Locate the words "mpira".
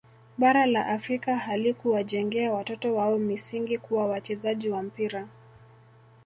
4.83-5.27